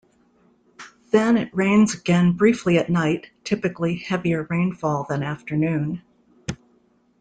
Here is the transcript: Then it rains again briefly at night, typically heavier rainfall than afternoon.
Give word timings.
Then 1.11 1.37
it 1.37 1.53
rains 1.53 1.93
again 1.93 2.31
briefly 2.33 2.79
at 2.79 2.89
night, 2.89 3.29
typically 3.43 3.97
heavier 3.97 4.47
rainfall 4.49 5.03
than 5.07 5.21
afternoon. 5.21 6.01